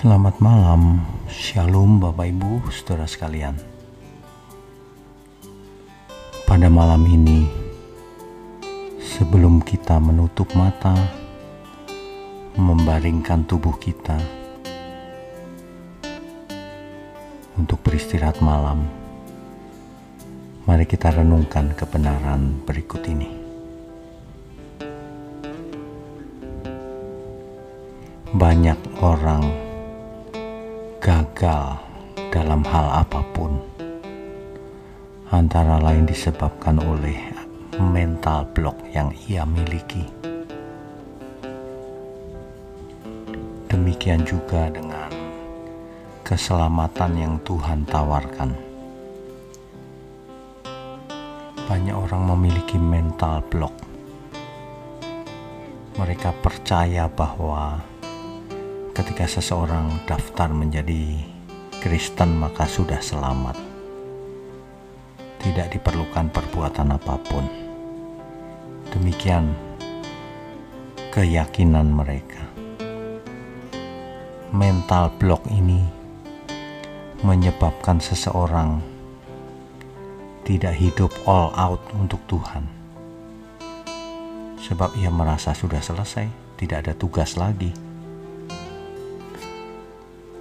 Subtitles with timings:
[0.00, 3.52] Selamat malam, Shalom Bapak Ibu, saudara sekalian.
[6.48, 7.44] Pada malam ini,
[8.96, 10.96] sebelum kita menutup mata,
[12.56, 14.16] membaringkan tubuh kita
[17.60, 18.88] untuk beristirahat malam,
[20.64, 23.28] mari kita renungkan kebenaran berikut ini.
[28.32, 29.68] Banyak orang
[31.00, 31.80] gagal
[32.28, 33.56] dalam hal apa pun,
[35.32, 37.16] antara lain disebabkan oleh
[37.80, 40.04] mental block yang ia miliki.
[43.72, 45.08] Demikian juga dengan
[46.20, 48.52] keselamatan yang Tuhan tawarkan.
[51.64, 53.72] Banyak orang memiliki mental block.
[55.96, 57.80] Mereka percaya bahwa
[58.90, 61.22] ketika seseorang daftar menjadi
[61.78, 63.56] Kristen maka sudah selamat.
[65.40, 67.44] Tidak diperlukan perbuatan apa pun.
[68.92, 69.54] Demikian
[71.14, 72.42] keyakinan mereka.
[74.50, 75.80] Mental block ini
[77.22, 78.82] menyebabkan seseorang
[80.42, 82.66] tidak hidup all out untuk Tuhan.
[84.60, 86.26] Sebab ia merasa sudah selesai,
[86.58, 87.89] tidak ada tugas lagi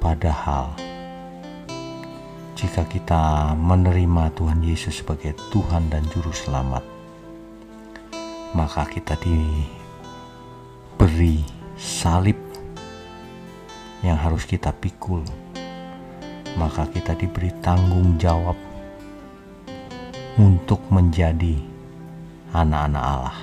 [0.00, 0.72] Padahal,
[2.56, 6.80] jika kita menerima Tuhan Yesus sebagai Tuhan dan Juru Selamat,
[8.56, 9.68] maka kita diberi
[11.76, 12.40] salib
[14.00, 15.20] yang harus kita pikul,
[16.56, 18.56] maka kita diberi tanggung jawab
[20.40, 21.60] untuk menjadi
[22.56, 23.36] anak-anak Allah,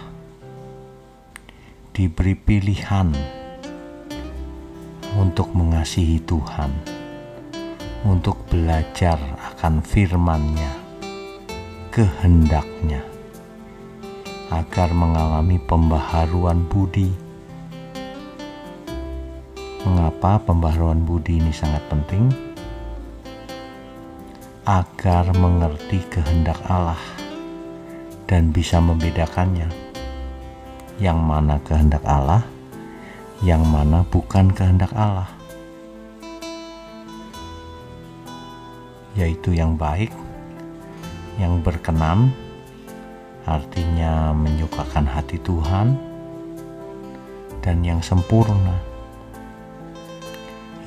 [1.94, 3.37] diberi pilihan
[5.18, 6.70] untuk mengasihi Tuhan,
[8.06, 9.18] untuk belajar
[9.58, 10.72] akan firman-Nya,
[11.90, 13.02] kehendaknya,
[14.54, 17.10] agar mengalami pembaharuan budi.
[19.82, 22.30] Mengapa pembaharuan budi ini sangat penting?
[24.70, 27.00] Agar mengerti kehendak Allah
[28.30, 29.72] dan bisa membedakannya.
[31.02, 32.44] Yang mana kehendak Allah,
[33.46, 35.30] yang mana bukan kehendak Allah,
[39.14, 40.10] yaitu yang baik,
[41.38, 42.34] yang berkenan,
[43.46, 45.94] artinya menyukakan hati Tuhan,
[47.62, 48.74] dan yang sempurna.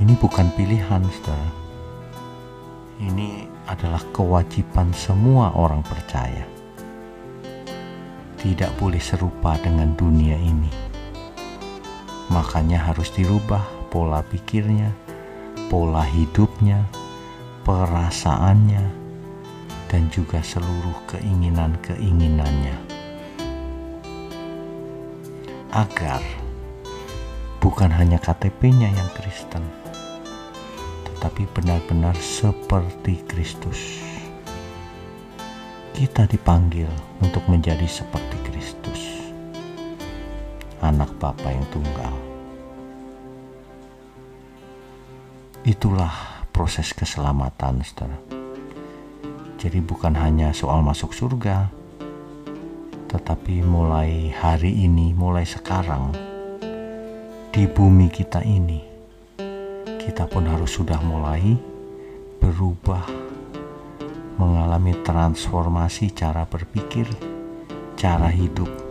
[0.02, 1.50] Ini bukan pilihan, saudara.
[2.98, 6.42] Ini adalah kewajiban semua orang percaya.
[8.40, 10.89] Tidak boleh serupa dengan dunia ini
[12.30, 14.94] makanya harus dirubah pola pikirnya,
[15.66, 16.86] pola hidupnya,
[17.66, 18.86] perasaannya,
[19.90, 22.78] dan juga seluruh keinginan-keinginannya.
[25.74, 26.22] Agar
[27.58, 29.66] bukan hanya KTP-nya yang Kristen,
[31.10, 34.06] tetapi benar-benar seperti Kristus.
[35.98, 36.88] Kita dipanggil
[37.20, 39.19] untuk menjadi seperti Kristus
[40.90, 42.10] anak Bapa yang tunggal.
[45.62, 48.18] Itulah proses keselamatan, saudara.
[49.60, 51.70] Jadi bukan hanya soal masuk surga,
[53.06, 56.10] tetapi mulai hari ini, mulai sekarang,
[57.54, 58.80] di bumi kita ini,
[60.00, 61.54] kita pun harus sudah mulai
[62.40, 63.04] berubah,
[64.40, 67.04] mengalami transformasi cara berpikir,
[68.00, 68.89] cara hidup,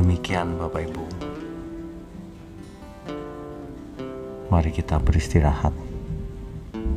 [0.00, 1.04] Demikian Bapak Ibu.
[4.48, 5.76] Mari kita beristirahat.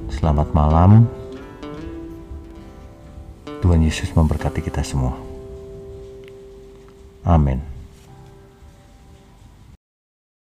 [0.07, 1.03] Selamat malam.
[3.59, 5.19] Tuhan Yesus memberkati kita semua.
[7.27, 7.72] Amin.